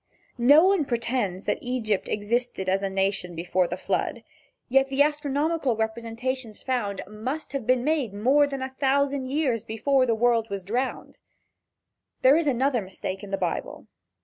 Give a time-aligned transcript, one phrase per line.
[0.39, 4.23] No one pretends that Egypt existed as a nation before the flood.
[4.67, 10.07] Yet the astronomical representations found, must have been made more than a thousand years before
[10.07, 11.19] the world was drowned.
[12.23, 13.85] There is another mistake in the Bible.